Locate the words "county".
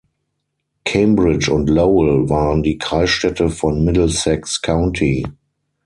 4.63-5.23